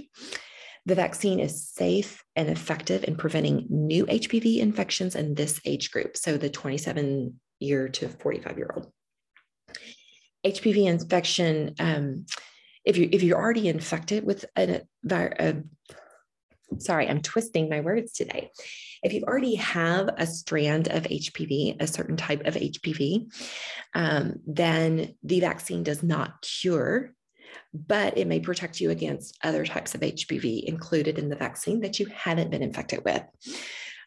The 0.86 0.96
vaccine 0.96 1.40
is 1.40 1.70
safe 1.70 2.24
and 2.36 2.50
effective 2.50 3.06
in 3.06 3.16
preventing 3.16 3.68
new 3.70 4.06
HPV 4.06 4.58
infections 4.58 5.16
in 5.16 5.34
this 5.34 5.62
age 5.66 5.92
group. 5.92 6.18
So 6.18 6.38
the 6.38 6.50
27 6.50 7.40
year 7.60 7.88
to 7.88 8.10
45 8.10 8.58
year 8.58 8.70
old. 8.76 8.92
HPV 10.46 10.88
infection, 10.88 11.74
um, 11.80 12.26
if 12.86 12.98
you 12.98 13.10
if 13.12 13.24
you're 13.24 13.40
already 13.40 13.68
infected 13.68 14.26
with 14.26 14.46
a, 14.58 14.82
a 15.12 15.56
sorry, 16.80 17.08
I'm 17.08 17.22
twisting 17.22 17.70
my 17.70 17.82
words 17.82 18.14
today. 18.14 18.52
If 19.04 19.14
you 19.14 19.24
already 19.24 19.56
have 19.56 20.10
a 20.18 20.26
strand 20.26 20.88
of 20.88 21.04
HPV, 21.04 21.82
a 21.82 21.88
certain 21.88 22.18
type 22.18 22.46
of 22.46 22.56
HPV, 22.56 23.32
um, 23.94 24.36
then 24.48 25.16
the 25.24 25.40
vaccine 25.42 25.84
does 25.84 26.04
not 26.04 26.42
cure, 26.42 27.14
but 27.74 28.18
it 28.18 28.28
may 28.28 28.40
protect 28.40 28.80
you 28.80 28.90
against 28.92 29.38
other 29.44 29.66
types 29.66 29.94
of 29.94 30.02
HPV 30.02 30.64
included 30.64 31.20
in 31.20 31.30
the 31.30 31.36
vaccine 31.36 31.82
that 31.82 32.00
you 32.00 32.08
haven't 32.08 32.52
been 32.52 32.64
infected 32.64 33.04
with. 33.04 33.24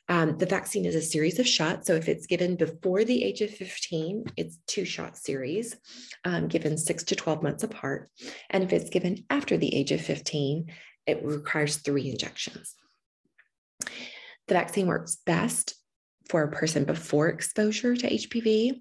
Um, 0.09 0.39
the 0.39 0.47
vaccine 0.47 0.85
is 0.85 0.95
a 0.95 1.03
series 1.03 1.39
of 1.39 1.49
shots. 1.49 1.87
So 1.87 1.95
if 1.95 2.09
it's 2.09 2.27
given 2.27 2.57
before 2.57 3.05
the 3.05 3.25
age 3.25 3.41
of 3.41 3.51
15, 3.51 4.27
it's 4.37 4.59
two 4.67 4.85
shot 4.85 5.17
series 5.17 5.77
um, 6.25 6.49
given 6.49 6.79
six 6.79 7.03
to 7.05 7.17
12 7.17 7.43
months 7.43 7.65
apart. 7.65 8.09
And 8.51 8.63
if 8.63 8.73
it's 8.73 8.91
given 8.91 9.25
after 9.31 9.57
the 9.57 9.75
age 9.75 9.91
of 9.93 10.01
15, 10.01 10.71
it 11.07 11.25
requires 11.25 11.79
three 11.79 12.09
injections. 12.09 12.75
The 13.81 14.55
vaccine 14.55 14.87
works 14.87 15.17
best 15.27 15.75
for 16.29 16.43
a 16.43 16.51
person 16.51 16.85
before 16.85 17.29
exposure 17.29 17.97
to 17.97 18.11
HPV. 18.11 18.81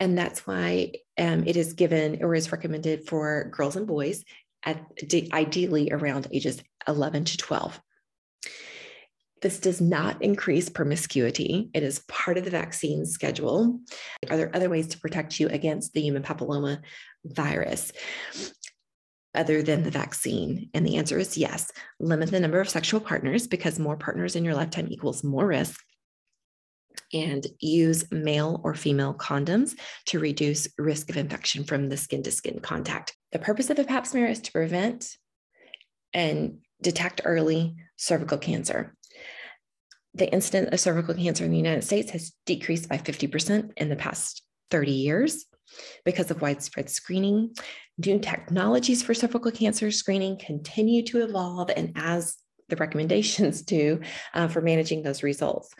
And 0.00 0.16
that's 0.16 0.46
why 0.46 0.92
um, 1.18 1.44
it 1.46 1.56
is 1.56 1.74
given 1.74 2.22
or 2.22 2.34
is 2.34 2.52
recommended 2.52 3.06
for 3.06 3.50
girls 3.54 3.76
and 3.76 3.86
boys 3.86 4.24
at 4.64 4.84
ideally 5.32 5.90
around 5.92 6.26
ages 6.32 6.62
11 6.88 7.24
to 7.24 7.36
12. 7.36 7.80
This 9.46 9.60
does 9.60 9.80
not 9.80 10.20
increase 10.22 10.68
promiscuity. 10.68 11.70
It 11.72 11.84
is 11.84 12.00
part 12.08 12.36
of 12.36 12.42
the 12.42 12.50
vaccine 12.50 13.06
schedule. 13.06 13.78
Are 14.28 14.36
there 14.36 14.50
other 14.52 14.68
ways 14.68 14.88
to 14.88 14.98
protect 14.98 15.38
you 15.38 15.46
against 15.46 15.92
the 15.92 16.00
human 16.00 16.24
papilloma 16.24 16.80
virus? 17.24 17.92
other 19.36 19.62
than 19.62 19.84
the 19.84 19.90
vaccine? 19.92 20.68
And 20.74 20.84
the 20.84 20.96
answer 20.96 21.16
is 21.16 21.38
yes. 21.38 21.70
Limit 22.00 22.32
the 22.32 22.40
number 22.40 22.58
of 22.58 22.68
sexual 22.68 22.98
partners 22.98 23.46
because 23.46 23.78
more 23.78 23.96
partners 23.96 24.34
in 24.34 24.44
your 24.44 24.54
lifetime 24.56 24.88
equals 24.90 25.22
more 25.22 25.46
risk. 25.46 25.80
And 27.12 27.46
use 27.60 28.10
male 28.10 28.60
or 28.64 28.74
female 28.74 29.14
condoms 29.14 29.78
to 30.06 30.18
reduce 30.18 30.66
risk 30.76 31.08
of 31.08 31.18
infection 31.18 31.62
from 31.62 31.88
the 31.88 31.96
skin 31.96 32.24
to 32.24 32.32
skin 32.32 32.58
contact. 32.58 33.14
The 33.30 33.38
purpose 33.38 33.70
of 33.70 33.78
a 33.78 33.84
pap 33.84 34.08
smear 34.08 34.26
is 34.26 34.40
to 34.40 34.50
prevent 34.50 35.16
and 36.12 36.62
detect 36.82 37.20
early 37.24 37.76
cervical 37.96 38.38
cancer. 38.38 38.96
The 40.16 40.32
incidence 40.32 40.70
of 40.72 40.80
cervical 40.80 41.14
cancer 41.14 41.44
in 41.44 41.50
the 41.50 41.58
United 41.58 41.84
States 41.84 42.10
has 42.12 42.32
decreased 42.46 42.88
by 42.88 42.96
50% 42.96 43.72
in 43.76 43.90
the 43.90 43.96
past 43.96 44.42
30 44.70 44.90
years 44.90 45.44
because 46.06 46.30
of 46.30 46.40
widespread 46.40 46.88
screening. 46.88 47.54
New 47.98 48.18
technologies 48.18 49.02
for 49.02 49.12
cervical 49.12 49.50
cancer 49.50 49.90
screening 49.90 50.38
continue 50.38 51.02
to 51.04 51.22
evolve, 51.22 51.70
and 51.76 51.92
as 51.96 52.36
the 52.70 52.76
recommendations 52.76 53.60
do 53.60 54.00
uh, 54.32 54.48
for 54.48 54.62
managing 54.62 55.02
those 55.02 55.22
results. 55.22 55.74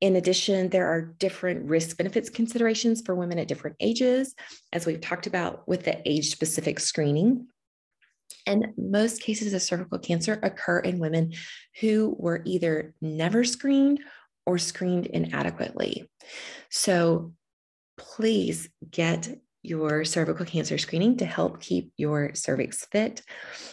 In 0.00 0.16
addition, 0.16 0.70
there 0.70 0.88
are 0.88 1.14
different 1.18 1.68
risk 1.68 1.98
benefits 1.98 2.30
considerations 2.30 3.02
for 3.02 3.14
women 3.14 3.38
at 3.38 3.48
different 3.48 3.76
ages, 3.80 4.34
as 4.72 4.86
we've 4.86 5.02
talked 5.02 5.26
about 5.26 5.68
with 5.68 5.84
the 5.84 6.00
age 6.08 6.30
specific 6.30 6.80
screening. 6.80 7.46
And 8.46 8.68
most 8.76 9.22
cases 9.22 9.52
of 9.52 9.62
cervical 9.62 9.98
cancer 9.98 10.38
occur 10.42 10.80
in 10.80 10.98
women 10.98 11.32
who 11.80 12.16
were 12.18 12.42
either 12.44 12.94
never 13.00 13.44
screened 13.44 14.00
or 14.46 14.58
screened 14.58 15.06
inadequately. 15.06 16.10
So 16.70 17.34
please 17.98 18.68
get 18.90 19.28
your 19.62 20.04
cervical 20.04 20.46
cancer 20.46 20.78
screening 20.78 21.18
to 21.18 21.26
help 21.26 21.60
keep 21.60 21.92
your 21.96 22.34
cervix 22.34 22.86
fit. 22.90 23.22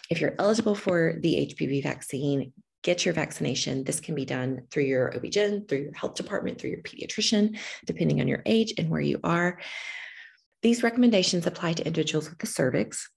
If 0.10 0.20
you're 0.20 0.36
eligible 0.38 0.76
for 0.76 1.16
the 1.22 1.54
HPV 1.54 1.84
vaccine, 1.84 2.52
get 2.84 3.06
your 3.06 3.14
vaccination. 3.14 3.84
This 3.84 4.00
can 4.00 4.14
be 4.14 4.26
done 4.26 4.64
through 4.70 4.84
your 4.84 5.16
OB-GYN, 5.16 5.68
through 5.68 5.80
your 5.80 5.94
health 5.94 6.16
department, 6.16 6.60
through 6.60 6.72
your 6.72 6.82
pediatrician, 6.82 7.58
depending 7.86 8.22
on 8.22 8.28
your 8.28 8.44
age 8.46 8.74
and 8.78 8.90
where 8.90 9.02
you 9.02 9.20
are. 9.24 9.60
These 10.62 10.84
recommendations 10.84 11.48
apply 11.48 11.74
to 11.74 11.86
individuals 11.86 12.30
with 12.30 12.40
the 12.40 12.48
cervix, 12.48 13.10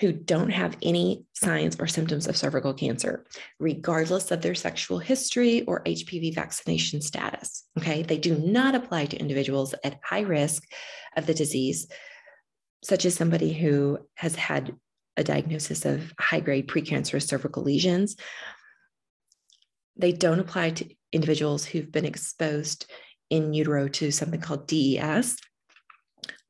who 0.00 0.12
don't 0.12 0.50
have 0.50 0.76
any 0.82 1.24
signs 1.32 1.76
or 1.78 1.86
symptoms 1.86 2.26
of 2.26 2.36
cervical 2.36 2.74
cancer, 2.74 3.24
regardless 3.58 4.30
of 4.30 4.42
their 4.42 4.54
sexual 4.54 4.98
history 4.98 5.62
or 5.62 5.82
HPV 5.84 6.34
vaccination 6.34 7.00
status. 7.00 7.64
Okay, 7.78 8.02
they 8.02 8.18
do 8.18 8.36
not 8.36 8.74
apply 8.74 9.06
to 9.06 9.16
individuals 9.16 9.74
at 9.84 10.00
high 10.04 10.20
risk 10.20 10.64
of 11.16 11.26
the 11.26 11.34
disease, 11.34 11.88
such 12.82 13.04
as 13.04 13.14
somebody 13.14 13.52
who 13.52 13.98
has 14.14 14.34
had 14.34 14.74
a 15.16 15.24
diagnosis 15.24 15.84
of 15.84 16.12
high 16.18 16.40
grade 16.40 16.68
precancerous 16.68 17.26
cervical 17.26 17.62
lesions. 17.62 18.16
They 19.96 20.12
don't 20.12 20.40
apply 20.40 20.70
to 20.70 20.94
individuals 21.12 21.64
who've 21.64 21.90
been 21.90 22.04
exposed 22.04 22.90
in 23.30 23.54
utero 23.54 23.88
to 23.88 24.10
something 24.10 24.40
called 24.40 24.66
DES 24.66 25.36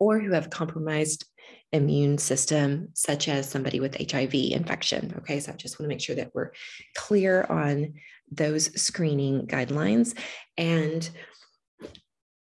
or 0.00 0.18
who 0.18 0.32
have 0.32 0.50
compromised 0.50 1.26
immune 1.74 2.18
system, 2.18 2.88
such 2.94 3.28
as 3.28 3.50
somebody 3.50 3.80
with 3.80 3.96
HIV 4.10 4.34
infection. 4.34 5.12
Okay, 5.18 5.40
so 5.40 5.52
I 5.52 5.56
just 5.56 5.78
want 5.78 5.86
to 5.86 5.94
make 5.94 6.00
sure 6.00 6.16
that 6.16 6.30
we're 6.32 6.52
clear 6.96 7.44
on 7.50 7.94
those 8.30 8.80
screening 8.80 9.46
guidelines. 9.46 10.16
And 10.56 11.08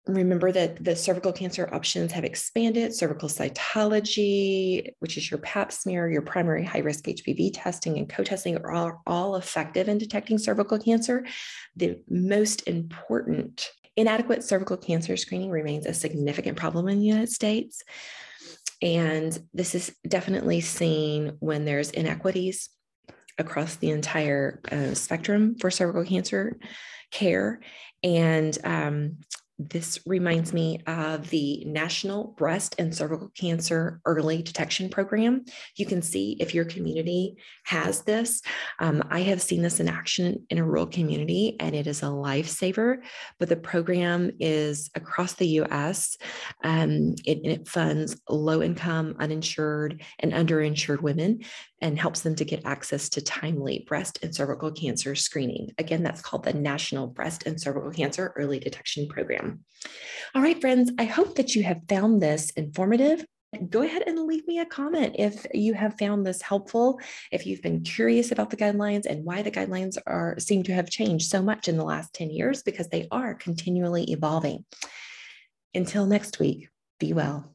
remember 0.06 0.50
that 0.50 0.82
the 0.82 0.96
cervical 0.96 1.32
cancer 1.32 1.68
options 1.70 2.12
have 2.12 2.24
expanded 2.24 2.94
cervical 2.94 3.28
cytology 3.28 4.94
which 5.00 5.18
is 5.18 5.30
your 5.30 5.36
pap 5.40 5.70
smear 5.70 6.08
your 6.08 6.22
primary 6.22 6.64
high 6.64 6.78
risk 6.78 7.04
hpv 7.04 7.50
testing 7.52 7.98
and 7.98 8.08
co-testing 8.08 8.56
are 8.56 8.72
all, 8.72 9.02
all 9.06 9.36
effective 9.36 9.86
in 9.86 9.98
detecting 9.98 10.38
cervical 10.38 10.78
cancer 10.78 11.26
the 11.76 12.00
most 12.08 12.66
important 12.66 13.70
inadequate 13.96 14.42
cervical 14.42 14.78
cancer 14.78 15.14
screening 15.14 15.50
remains 15.50 15.84
a 15.84 15.92
significant 15.92 16.56
problem 16.56 16.88
in 16.88 17.00
the 17.00 17.06
united 17.06 17.30
states 17.30 17.82
and 18.80 19.38
this 19.52 19.74
is 19.74 19.94
definitely 20.06 20.60
seen 20.60 21.36
when 21.40 21.64
there's 21.64 21.90
inequities 21.90 22.68
across 23.38 23.76
the 23.76 23.90
entire 23.90 24.60
uh, 24.70 24.94
spectrum 24.94 25.56
for 25.60 25.70
cervical 25.70 26.04
cancer 26.04 26.58
care. 27.10 27.60
And 28.02 28.56
um, 28.64 29.18
this 29.58 29.98
reminds 30.06 30.52
me 30.52 30.80
of 30.86 31.28
the 31.30 31.64
National 31.66 32.28
Breast 32.36 32.76
and 32.78 32.94
Cervical 32.94 33.30
Cancer 33.30 34.00
Early 34.04 34.40
Detection 34.42 34.88
Program. 34.88 35.44
You 35.74 35.84
can 35.84 36.00
see 36.00 36.36
if 36.38 36.54
your 36.54 36.64
community 36.64 37.36
has 37.64 38.02
this. 38.02 38.40
Um, 38.78 39.02
I 39.10 39.20
have 39.22 39.42
seen 39.42 39.62
this 39.62 39.80
in 39.80 39.88
action 39.88 40.46
in 40.48 40.58
a 40.58 40.64
rural 40.64 40.86
community, 40.86 41.56
and 41.58 41.74
it 41.74 41.88
is 41.88 42.02
a 42.02 42.06
lifesaver. 42.06 42.98
But 43.40 43.48
the 43.48 43.56
program 43.56 44.30
is 44.38 44.90
across 44.94 45.34
the 45.34 45.48
US. 45.62 46.16
Um, 46.62 47.14
it, 47.24 47.44
it 47.44 47.68
funds 47.68 48.20
low 48.28 48.62
income, 48.62 49.16
uninsured, 49.18 50.02
and 50.20 50.32
underinsured 50.32 51.02
women 51.02 51.40
and 51.80 51.98
helps 51.98 52.20
them 52.20 52.34
to 52.36 52.44
get 52.44 52.64
access 52.64 53.08
to 53.10 53.20
timely 53.20 53.84
breast 53.86 54.18
and 54.22 54.34
cervical 54.34 54.72
cancer 54.72 55.14
screening. 55.14 55.70
Again, 55.78 56.02
that's 56.02 56.20
called 56.20 56.44
the 56.44 56.52
National 56.52 57.06
Breast 57.06 57.46
and 57.46 57.60
Cervical 57.60 57.90
Cancer 57.90 58.32
Early 58.36 58.58
Detection 58.58 59.08
Program. 59.08 59.64
All 60.34 60.42
right, 60.42 60.60
friends, 60.60 60.90
I 60.98 61.04
hope 61.04 61.36
that 61.36 61.54
you 61.54 61.62
have 61.62 61.82
found 61.88 62.20
this 62.20 62.50
informative. 62.50 63.24
Go 63.70 63.82
ahead 63.82 64.02
and 64.06 64.26
leave 64.26 64.46
me 64.46 64.58
a 64.58 64.66
comment 64.66 65.16
if 65.18 65.46
you 65.54 65.72
have 65.72 65.98
found 65.98 66.26
this 66.26 66.42
helpful, 66.42 67.00
if 67.32 67.46
you've 67.46 67.62
been 67.62 67.82
curious 67.82 68.30
about 68.30 68.50
the 68.50 68.58
guidelines 68.58 69.06
and 69.06 69.24
why 69.24 69.40
the 69.40 69.50
guidelines 69.50 69.96
are 70.06 70.38
seem 70.38 70.64
to 70.64 70.74
have 70.74 70.90
changed 70.90 71.30
so 71.30 71.40
much 71.40 71.66
in 71.66 71.78
the 71.78 71.84
last 71.84 72.12
10 72.12 72.30
years 72.30 72.62
because 72.62 72.88
they 72.88 73.08
are 73.10 73.34
continually 73.34 74.04
evolving. 74.12 74.66
Until 75.74 76.04
next 76.04 76.38
week, 76.38 76.68
be 77.00 77.14
well. 77.14 77.54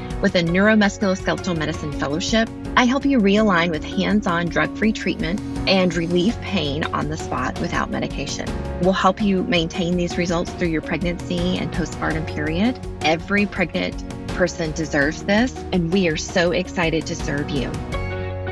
with 0.21 0.35
a 0.35 0.43
neuromusculoskeletal 0.43 1.57
medicine 1.57 1.91
fellowship, 1.93 2.49
I 2.77 2.85
help 2.85 3.05
you 3.05 3.19
realign 3.19 3.71
with 3.71 3.83
hands 3.83 4.27
on 4.27 4.47
drug 4.47 4.77
free 4.77 4.93
treatment 4.93 5.39
and 5.67 5.93
relieve 5.93 6.39
pain 6.41 6.83
on 6.85 7.09
the 7.09 7.17
spot 7.17 7.59
without 7.59 7.89
medication. 7.89 8.47
We'll 8.81 8.93
help 8.93 9.21
you 9.21 9.43
maintain 9.43 9.97
these 9.97 10.17
results 10.17 10.51
through 10.53 10.69
your 10.69 10.81
pregnancy 10.81 11.57
and 11.57 11.71
postpartum 11.71 12.27
period. 12.27 12.79
Every 13.01 13.45
pregnant 13.45 14.07
person 14.29 14.71
deserves 14.71 15.23
this, 15.23 15.53
and 15.73 15.91
we 15.91 16.07
are 16.07 16.17
so 16.17 16.51
excited 16.51 17.05
to 17.07 17.15
serve 17.15 17.49
you. 17.49 17.71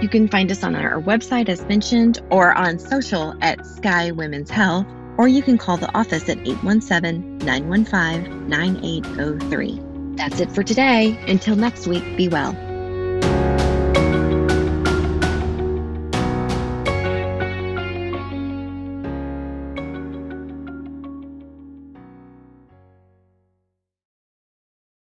You 0.02 0.10
can 0.10 0.28
find 0.28 0.52
us 0.52 0.64
on 0.64 0.76
our 0.76 1.02
website, 1.02 1.50
as 1.50 1.62
mentioned, 1.64 2.20
or 2.30 2.54
on 2.54 2.80
social 2.80 3.36
at 3.42 3.66
Sky 3.66 4.12
Women's 4.12 4.50
Health, 4.50 4.86
or 5.18 5.28
you 5.28 5.42
can 5.42 5.58
call 5.58 5.78
the 5.78 5.94
office 5.98 6.30
at 6.30 6.38
817 6.40 7.40
915 7.40 8.48
9803. 8.48 9.89
That's 10.20 10.42
it 10.42 10.52
for 10.52 10.64
today. 10.64 11.18
Until 11.30 11.56
next 11.56 11.88
week, 11.88 12.04
be 12.18 12.28
well. 12.28 12.69